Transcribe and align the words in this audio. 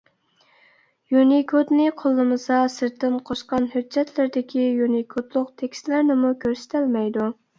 يۇنىكودنى 1.15 1.83
قوللىمىسا 1.99 2.61
سىرتتىن 2.77 3.19
قوشقان 3.29 3.69
ھۆججەتلىرىدىكى 3.75 4.65
يۇنىكودلۇق 4.65 5.53
تېكىستلەرنىمۇ 5.63 6.35
كۆرسىتەلمەيدۇ. 6.47 7.31